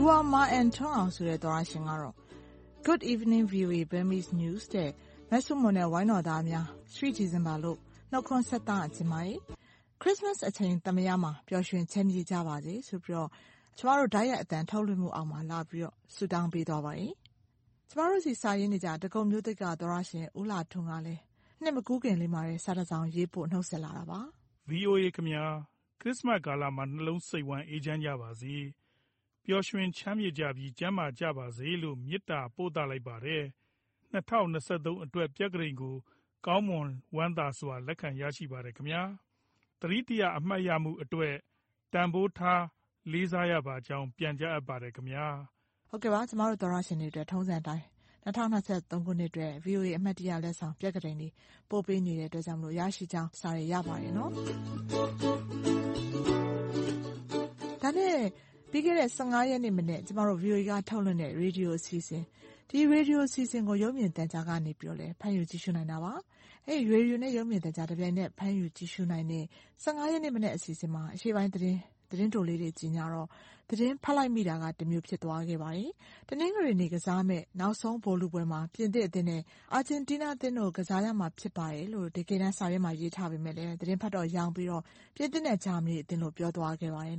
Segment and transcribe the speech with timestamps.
[0.00, 2.14] လူဝမာအန်ထွန်းအောင်ဆိုတဲ့သောရရှင်ကတော့
[2.86, 4.90] Good evening VOA Burmese News တဲ့
[5.30, 7.78] မဆုမွန်နဲ့ဝိုင်းတော်သားများ3 December လို့
[8.10, 9.38] နှုတ်ခွန်းဆက်တာအချင်းပါရဲ့။
[10.02, 13.30] Christmas အချိန်သမယမှာပျော်ရွှင်ချမ်းမြေ့ကြပါစေဆိုပြီးတော့
[13.78, 17.12] ကျမတို့ဓာတ်ရိုက်အတန်ထုတ်လွှင့်မှုအောက်မှာလာပြီးတော့ဆုတောင်းပေးသွားပါရဲ့။
[17.88, 21.22] ကျမတို့စီစာရင်းနေကြတကုံမျိုးသစ်ကသောရရှင်ဦးလာထွန်းကလည်း
[21.62, 24.20] နှစ်မကူးခင်လေးမှာတဲ့စာတစောင်ရေးဖို့နှုတ်ဆက်လာတာပါ။
[24.70, 25.44] VOA ခင်ဗျာ
[26.00, 28.56] ခရစ်စမတ်ကာလမှာနှလုံးစိတ်ဝမ်းအေးချမ်းကြပါစေ။
[29.44, 33.44] ပျော်ရွှင်ချမ်းမြေ့ကြပြီး ကျန်းမာကြပါစေလို့ မေတ္တာပို့သလိုက်ပါတယ်။
[34.12, 35.96] ၂၀၂၃ အတွက် ပြက္ခဒိန်ကို
[36.46, 39.02] ကောင်းမွန်ဝမ်းသာစွာ လက်ခံရရှိပါတယ်ခင်ဗျာ။
[39.80, 41.34] သတိတရ အမှတ်ရမှုအတွက်
[41.92, 42.62] တန်ဖိုးထား
[43.12, 45.26] လေးစားရပါကြောင်း ပြန်ကြားအပ်ပါတယ်ခင်ဗျာ။
[45.90, 47.84] ဟုတ်ကဲ့ပါ ကျမတို့ သောရရှင်တွေအတွက် ထုံးစံအတိုင်း
[48.24, 48.56] ၂၀၂
[48.98, 51.28] ၃ ခုနှစ်အတွက် VOA အမှတ်တရလက်ဆောင် ပြက္ခဒိန်တွေ
[51.70, 54.30] ပို့ပေးနေတဲ့အတွက်ကြောင့် ရရှိကြောင်း စာတွေရပါတယ်နော်။
[57.82, 58.16] ဒါနဲ့
[58.70, 59.08] ပြီးခဲ့တဲ့
[59.50, 62.24] ရက်နေ့မနက် ကျမတို့ VOA က ထုတ်လွှင့်တဲ့ ရေဒီယိုအစီအစဉ်။
[62.68, 66.12] ဒီရေဒီယိုအစီအစဉ်ကို ရုပ်မြင်သံကြားကနေလည်းဖမ်းယူကြည့်ရှုနိုင်တာပါ။
[66.66, 69.44] အဲဒီ ရေဒီယိုနဲ့ ရုပ်မြင်သံကြား တပြိုင်နက် ဖမ်းယူကြည့်ရှုနိုင်တဲ့
[70.12, 71.78] ရက်နေ့မနက် အစီအစဉ်မှာ အရှေ့ပိုင်းသတင်း
[72.10, 73.28] သတင်းတိုလေးတွေကြေညာတော့
[73.70, 75.90] သတင်းဖတ်လိုက်မိတာကတမျိုးဖြစ်သွားခဲ့ပါတယ်။
[76.28, 79.42] တနင်္ဂနွေနေ့ကစားမယ့်နောက်ဆုံးဗိုလ်လုပွဲမှာပြင်သစ်အသင်းနဲ့
[79.72, 84.82] အာဂျင်တီးနားအသင်းတို့ကစားရမှာဖြစ်ပါတယ်လို့တကယ်တမ်းစာရွက်မှာရေးထားပေမယ့်လည်းသတင်းဖတ်တော့ယောင်ပြီးတော့
[85.16, 87.16] ပြင်သစ်နဲ့ဂျာမနီအသင်းလို့ပြောသွားခဲ့ပါတယ်။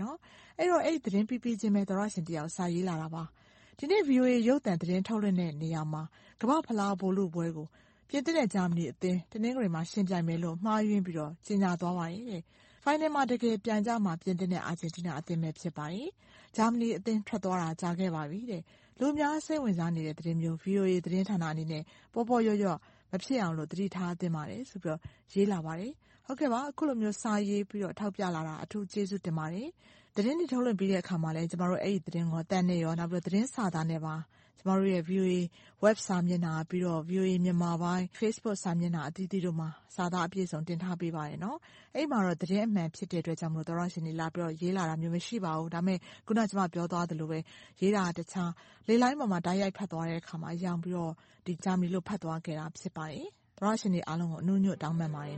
[0.60, 3.24] အဲဒီတော့အဲဒီသတင်းပြီးပြီးချင်းပဲသောတရှင်တယောက်စာရေးလာတာပါ။
[3.78, 6.04] ဒီနေ့ VOA ရုပ်သံသတင်းထုတ်လွှင့်တဲ့နေရာမှာ
[6.42, 7.68] ကမ္ဘာ့ဖလားဗိုလ်လုပွဲကို
[8.10, 12.42] ပြင်သစ်နဲ့ဂျာမနီအသင်းတနင်္ဂနွေမှာယှဉ်ပြိုင်မယ်လို့မှားယွင်းပြီးတော့ကြေညာသွားပါတယ်။
[12.84, 16.10] ဖိုင်နယ်မှာ တကယ်ပြိုင်ကြမှာ ပြင်သစ်နဲ့ အာဂျင်တီးနားအသင်းပဲ ဖြစ်ပါတယ်။
[16.56, 18.62] ဂျာမနီအသင်းထွက်သွားတာ ကြာခဲ့ပါပြီတဲ့။
[19.00, 22.80] လူအများစိတ်ဝင်စားနေတဲ့ သတင်းမျိုး VOA သတင်းဌာနအနေနဲ့ ပေါ့ပေါ့လျော့လျော့
[23.12, 25.00] မဖြစ်အောင်လို့သတိထားသင့်ပါတယ်ဆိုပြီးတော့
[25.34, 25.92] ရေးလာပါတယ်။
[26.26, 29.68] ဟုတ်ကဲ့ပါ အခုလိုမျိုး စာရေးပြီးတော့ ထောက်ပြလာတာ အထူးကျေးဇူးတင်ပါတယ်။
[30.16, 34.16] သတင်းတွေ ထုတ်လွှင့်ပြီးတဲ့အခါမှာလည်း ကျမတို့ အဲဒီသတင်းကို အသံနဲ့ရောနောက်ပြီးတော့သတင်းစာသားနဲ့ပါ
[34.60, 35.36] ကျမတို့ရဲ့ VOA
[35.84, 41.38] Web စာမျက်နှာ၊ပြီးတော့ VOA မြန်မာပိုင်း Facebook စာမျက်နှာအသီးသီးတို့မှာစာသားအပြည့်အစုံတင်ထားပေးပါတယ်။
[41.96, 47.40] အဲဒီမှာတော့သတင်းအမှန်ဖြစ်တဲ့အတွက်ကြောင့်သောတရှင်တွေလာပြီးတော့ရေးလာတာမျိုးမရှိပါဘူး။ဒါပေမဲ့အခုနကျမပြောသွားသလိုပဲ
[47.82, 48.52] ရေးတာကတခြား
[48.88, 51.14] လေလိုင်းပေါ်မှာတိုက်ရိုက်ဖတ်သွားတဲ့အခါမှာယောင်ပြီးတော့
[51.64, 53.28] ဂျာမနီလို့ဖတ်သွားခဲ့တာဖြစ်ပါတယ်။
[53.58, 55.38] သောတရှင်တွေအားလုံးကိုအနူးအညွတ်တောင်းပန်ပါတယ်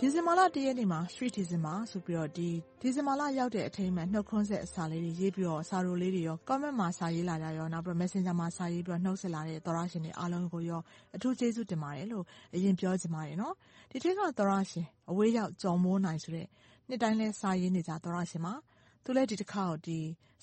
[0.00, 2.50] ဒီဇင်ဘာလ၁ရက်နေ့မှာ Street December ဆိုပြီးတော့ဒီ
[2.94, 10.80] ဇင်ဘာလရောက်တဲ့အထိမ်းအမှတ်နှုတ်ခွန်းဆက်စာလေးတွေရေးပြီးတော့စာတိုလေးတွေရော Comment မှာစာရေးလာကြရောနောက်ပြီးတော့ Messenger မှာစာရေးပြီးတော့နှုတ်ဆက်လာတဲ့သောတရှင်တွေအားလုံးကိုရော
[11.16, 12.24] အထူးကျေးဇူးတင်ပါတယ်လို့
[12.54, 13.36] အရင်ပြောချင်ပါတယ်။
[13.90, 16.46] ဒီထဲကသောတရှင်အဝေးရောက်ကျော်မိုးနိုင်ဆိုတဲ့
[16.88, 18.54] နှစ်တိုင်းလည်းစာရေးနေကြသောတရှင်ပါ။
[19.04, 19.76] သူလည်းဒီတခေါက်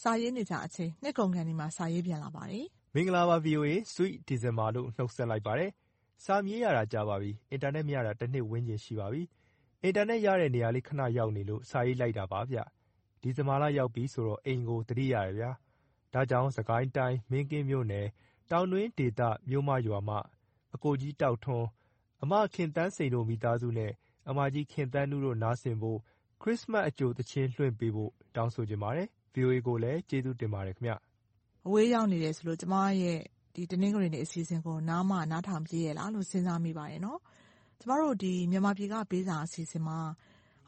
[0.01, 2.65] စာရေးနေကျအချိန်နှစ်ကုန်ခါနီးမှာစာရေးပြန်လာပါတယ်။
[2.95, 5.69] မင်္ဂလာပါ VOA Sweet December လို့နှုတ်ဆက်လိုက်ပါတယ်။
[6.25, 9.23] စာမြေးရတာကြာပါပြီ။အင်တာနက်မရတာတနှစ်ဝန်းကျင်ရှိပါပြီ
[9.85, 12.57] အင်တာနက်ရတဲ့နေရာလေး ခဏရောက်နေလို့ စာရေးလိုက်တာပါဗျ။
[13.21, 15.51] ဒီဇင်ဘာလရောက်ပြီဆိုတော့ အိမ်ကို သတိရတယ်ဗျာ။
[16.13, 18.07] ဒါကြောင့် စစ်ကိုင်းတိုင်း မင်းကင်းမြို့နယ်
[18.51, 20.17] တောင်တွင်းဒေသ မြို့မရွာမှ
[20.75, 21.65] အကိုကြီးတောက်ထွန်း၊
[22.23, 23.91] အမခင်သန်းစိန်တို့ မိသားစုနဲ့
[24.29, 25.99] အမကြီးခင်သန်းနုတို့ နားဆင်ဖို့
[26.41, 30.93] ခရစ္စမတ်အကြိုသီချင်း လွှင့်ပေးဖို့ တောင်းဆိုချင်ပါတယ်။ VOA ကိုလည်း ကျေးဇူးတင်ပါတယ်ခင်ဗျ။
[31.65, 33.19] အဝေးရောက်နေတယ်ဆိုလို့ ကျမရဲ့
[33.71, 37.01] တနင်္ဂနွေနေ့ အစီအစဉ်ကို နားမနားထောင်ဖြစ်ရဲ့လားလို့ စဉ်းစားမိပါတယ်
[37.83, 38.15] ကျမတို့
[38.51, 39.97] မြန်မာပြည်ကပေးစာအစီအစဉ်မှာ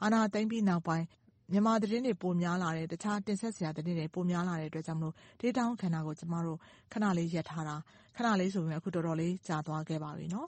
[0.02, 1.06] အာဏာသိမ်းပြီးနောက်ပိုင်း
[1.52, 6.58] မြန်မာသတင်းတွေ ပိုများလာတယ်။တခြားတင်ဆက်စရာသတင်းတွေ ပိုများလာတဲ့အတွက်ကြောင့်မို့ ဒေးတောင်းကဏ္ဍကို ကျမတို့
[6.94, 7.76] ခဏလေးရပ်ထားတာ။
[8.16, 10.42] ခဏလေးဆိုပေမယ့် အခုတော်တော်လေး ကြာသွားခဲ့ပါပြီ။ဒါ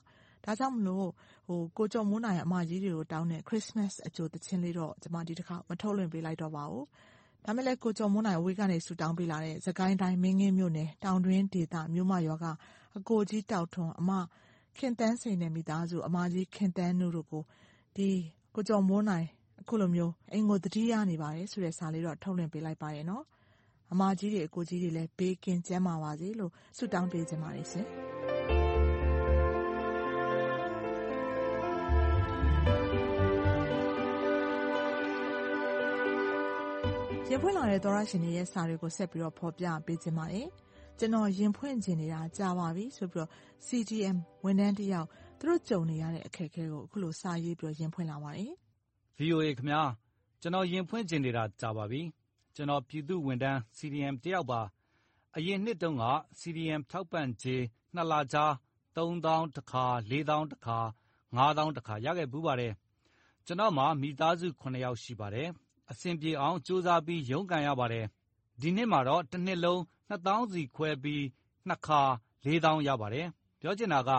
[0.60, 1.10] ကြောင့်မို့
[1.78, 6.86] ကိုကျော်မိုးနိုင် အမကြီးတွေကိုတောင်းတဲ့ ခရစ္စမတ်အကြိုသီချင်းလေးတော့ ကျမ ဒီတခေါက် မထုတ်လွှင့်ပေးလိုက်တော့ပါဘူး။
[7.46, 12.46] ဒါပေမဲ့လည်းကိုကျော်မိုးနိုင် အဝေးကနေ ဆုတောင်းပေးလာတဲ့ စစ်ကိုင်းတိုင်း မင်းကင်းမြို့နယ် တောင်တွင်းဒေသ မြို့မရွာက
[12.98, 14.12] အကိုကြီးတောက်ထွန်း၊အမ
[14.80, 17.44] ခင်သန်းစိန်နဲ့ မိသားစု၊အမကြီးခင်သန်းနုတို့ကို
[18.56, 19.28] ကိုကျော်မိုးနိုင်
[19.62, 23.06] အခုလိုမျိုး အိမ်ကို သတိရနေပါတယ်ဆိုတဲ့ စာလေးတော့ ထုတ်လွှင့်ပေးလိုက်ပါတယ်။
[23.92, 27.88] အမကြီးတွေ အကိုကြီးတွေလည်း ဘေးကင်းကျန်းမာပါစေလို့ ဆုတောင်းပေးချင်ပါတယ်ရှင်။
[37.30, 40.48] ရင်ဖွင့်လာတဲ့ သောတရှင်တွေရဲ့ စာတွေကို ဆက်ပြီးတော့ဖော်ပြပေးချင်ပါတယ်။
[41.00, 43.30] ကျွန်တော်ရင်ဖွင့်ချင်နေတာကြာပါပြီဆိုပြီးတော့
[43.68, 45.08] CDM ဝန်ထမ်းတယောက်
[45.40, 48.52] သူတို့ကြုံနေရတဲ့အခက်အခဲကိုအခုလိုစာရေးပြီးရင်ဖွင့်လာပါတယ်။
[49.18, 49.82] VOA ခင်ဗျာ
[50.42, 52.02] ကျွန်တော်ရင်ဖွင့်ချင်နေတာကြာပါပြီ။
[52.56, 54.62] ကျွန်တော်ပြည်သူ့ဝန်ထမ်း CDM တယောက်ပါ။
[55.36, 56.06] အရင်နှစ်တုန်းက
[56.40, 57.64] CDM ထောက်ပံ့ကြေး
[57.96, 58.54] နှစ်လခြား
[58.98, 60.80] သုံးသောင်းတခါ၊လေးသောင်းတခါ၊
[61.36, 62.74] ငါးသောင်းတခါရခဲ့ဖူးပါတယ်။
[63.46, 65.48] ကျွန်တော့်မှာမိသားစုခုနှစ်ယောက်ရှိပါတယ်။
[65.92, 68.06] အဆင်ပြေအောင်ကြိုးစားပြီးရုန်းကန်ရပါတယ်။
[68.62, 71.24] ဒီနှစ်မှာတော့ တနှစ်လုံးနှစ်သောင်းစီခွဲပြီး
[71.68, 72.02] နှစ်ခါ
[72.46, 73.28] လေးသောင်းရပါတယ်။
[73.60, 74.12] ပြောချင်တာက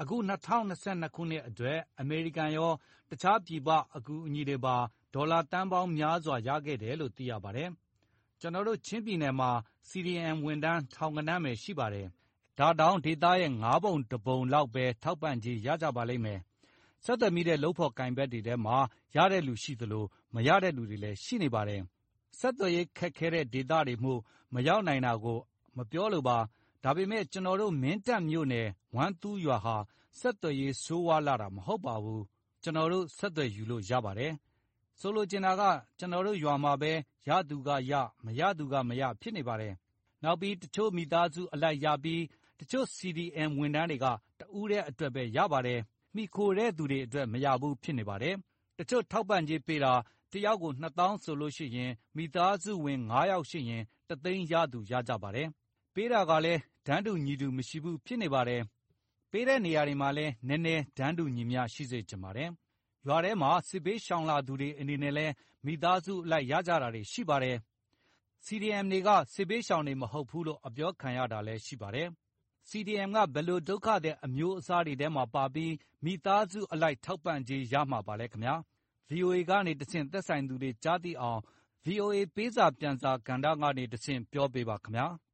[0.00, 2.72] အခု ၂၀၂၂ ခုနှစ်အတွက် အမေရိကန်ရော
[3.10, 4.76] တခြားပြည်ပ အကူအညီတွေပါ
[5.14, 7.70] ဒေါ်လာသန်းပေါင်းများစွာ ရခဲ့တယ်လို့ သိရပါတယ်။
[8.40, 9.50] ကျွန်တော်တို့ ချင်းပြည်နယ်မှာ
[9.88, 12.06] CDM ဝန်ထမ်း ထောင်ဂဏန်းပဲ ရှိပါတယ်။
[12.58, 16.40] ဒါတောင် ဒေသရဲ့ငါးပုံတစ်ပုံလောက်ပဲ ထောက်ပံ့ကြေး ရကြပါလိမ့်မယ်။
[17.04, 18.76] ဆက်သွယ်မိတဲ့ လုပ်ဖော်ကိုင်ဖက်တွေထဲမှာ
[19.16, 20.04] ရတဲ့လူရှိသလို
[20.34, 21.82] မရတဲ့လူတွေလည်း ရှိနေပါတယ်။
[22.38, 24.20] ဆက်သွယ်ရေးခက်ခဲတဲ့ ဒေသတွေမို့
[24.54, 25.38] မရောက်နိုင်တာကို
[25.76, 26.38] မပြောလိုပါ။
[26.84, 29.76] ဒါပေမဲ့ ကျွန်တော်တို့ မင်းတပ်မြို့နယ် ဝမ်းသူးရွာဟာ
[30.18, 32.22] ဆက်သွယ်ရေး ဆိုးဝါးလှတာ မဟုတ်ပါဘူး။
[32.62, 34.32] ကျွန်တော်တို့ ဆက်သွယ်ယူလို့ ရပါတယ်။
[35.00, 35.62] ဆိုလိုချင်တာက
[35.98, 36.92] ကျွန်တော်တို့ရွာမှာပဲ
[37.28, 37.92] ရသူကရ
[38.24, 39.74] မရသူကမရ ဖြစ်နေပါတယ်။
[40.22, 42.22] နောက်ပြီး တချို့မိသားစုအလိုက်ရပြီး
[42.60, 44.06] တချို့ CDM ဝန်ထမ်းတွေက
[44.40, 45.80] တဦးတည်းအတွက်ပဲ ရပါတယ်။
[46.14, 48.34] မှီခိုတဲ့သူတွေအတွက် မရဘူး ဖြစ်နေပါတယ်။
[48.78, 49.92] တချို့ ထောက်ပံ့ကြေးပေးတာ
[50.32, 55.48] တယောက်ကိုနှစ်သောင်းဆိုလို့ရှိရင် မိသားစုဝင်ငါးယောက်ရှိရင်တသိန်းရသူရကြပါတယ်။
[55.94, 58.62] ပေးတာကလည်း တန်းတူညီတူမရှိဘူးဖြစ်နေပါတယ်။
[59.30, 62.50] ပေးတဲ့နေရာတွေမှာလည်း နည်းနည်း တန်းတူညီမျှရှိစေချင်ပါတယ်။
[63.06, 65.32] ရွာထဲမှာ စစ်ဘေးရှောင်လာသူတွေအနေနဲ့လည်း
[65.66, 67.56] မိသားစုအလိုက်ရကြတာတွေရှိပါတယ်။
[68.46, 72.08] CDM တွေက စစ်ဘေးရှောင်တွေမဟုတ်ဘူးလို့ အပြောခံရတာလည်းရှိပါတယ်။
[72.68, 75.72] CDM က ဘယ်လိုဒုက္ခသည်အမျိုးအစားတွေထဲမှာပါပြီး
[76.04, 78.56] မိသားစုအလိုက်ထောက်ပံ့ကြေးရမှာပါလဲခင်ဗျာ။
[79.10, 81.40] VOA ကနေတဆင့် သက်ဆိုင်သူတွေ ကြားသိအောင်
[81.86, 85.06] VOA ပေးစာပြန်စာကဏ္ဍကနေတဆင့် ပြောပေးပါခင်ဗျာ။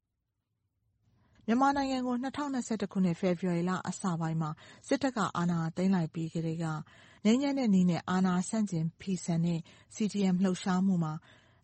[1.47, 2.39] မြန်မာနိုင်ငံကို ၂၀၂
[2.83, 4.51] ၁ ခုနှစ် ဖေဖော်ဝါရီလ အစပိုင်းမှာ
[4.89, 6.67] စစ်တပ်က အာဏာသိမ်းလိုက်ပြီးကတည်းက
[7.25, 9.61] ငြိမ်းချမ်းတဲ့နည်းနဲ့ အာဏာဆန့်ကျင်ဖီဆန်တဲ့
[9.95, 11.15] CDM လှုပ်ရှားမှုမှာ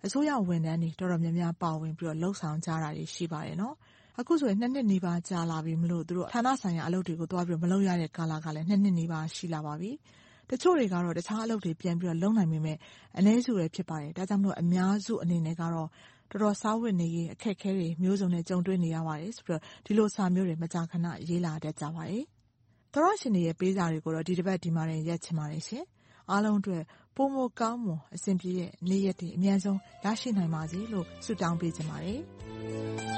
[0.04, 3.56] အစိုးရဝန်ထမ်းတွေ တော်တော်များများ ပါဝင်လုပ်ဆောင်ကြတာတွေ ရှိပါတယ်။
[4.20, 9.92] အခုဆိုရင် ၂ နှစ်နီးပါး ကြာလာပြီမို့ သူတို့ ဌာနဆိုင်ရာ အလုပ်တွေကို သွားမလုပ်ရတဲ့ ကာလကလည်း ၂ နှစ်နီးပါး ရှိလာပါပြီ။
[10.50, 12.78] တချို့တွေကတော့ တခြားအလုပ်တွေ ပြန်လုပ်နိုင်ပေမယ့်
[13.18, 15.88] အနည်းစုပဲ ဖြစ်ပါတယ်။ဒါကြောင့်အများစုအနေနဲ့ကတော့
[16.30, 22.24] တော်တော်စားဝတ်နေရေး အခက်အခဲတွေ မျိုးစုံနဲ့ ကြုံတွေ့နေရပါတယ်ဆိုပြီးဒီလိုစာမျိုးတွေ မကြာခဏ ရေးလာတတ်ကြပါတယ်။
[22.92, 25.84] သောတရှင်တွေရဲ့ ပေးစာတွေကိုတော့ ဒီတပတ် ဒီမှာတင် ရပ်ချင်ပါတယ်ရှင်။
[26.30, 26.82] အားလုံးအတွက်
[27.16, 33.17] ပိုမိုကောင်းမွန် အဆင်ပြေတဲ့ နေ့ရက်တွေ အမြန်ဆုံး ရရှိနိုင်ပါစေလို့ ဆုတောင်းပေးချင်ပါတယ်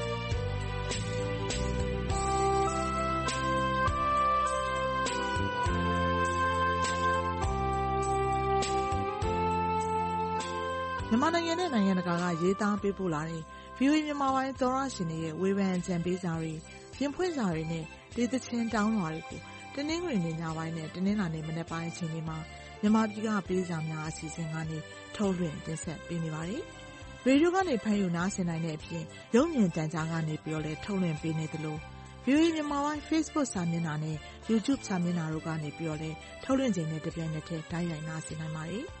[11.21, 13.43] မြန်မာနိုင်ငံနဲ့ နိုင်ငံတကာက ရေးသားပေးပို့လာတဲ့
[13.77, 16.51] VOA မြန်မာပိုင်းသောတရှင်တွေရဲ့ ဝေဖန်အကြံပေးစာတွေ၊
[16.99, 17.83] ရင်ဖွင့်စာတွေနဲ့
[18.15, 19.39] ဒေသချင်းတောင်းလွှာတွေကို
[19.75, 22.37] တနင်္ဂနွေနေ့ညပိုင်းနဲ့ တနင်္လာနေ့မနက်ပိုင်း အချိန်တွေမှာ
[22.81, 24.77] မြန်မာပြည်က ပေးစာများအစီအစဉ်ကနေ
[25.15, 26.63] ထုတ်လွှင့်တင်ဆက်ပေးနေပါတယ်။
[27.25, 29.03] ရေဒီယိုကနေ ဖမ်းယူနားဆင်နိုင်တဲ့အပြင်
[29.35, 30.35] ရုပ်မြင်သံကြားကနေ
[30.65, 31.77] လည်း ထုတ်လွှင့်ပေးနေသလို
[32.25, 34.17] VOA မြန်မာပိုင်း Facebook စာမျက်နှာနဲ့
[34.49, 35.69] YouTube စာမျက်နှာတို့ကနေ
[36.01, 38.87] လည်း ထုတ်လွှင့်ချိန်နဲ့ တပြိုင်နက်တည်း တိုက်ရိုက်နားဆင်နိုင်ပါတယ်။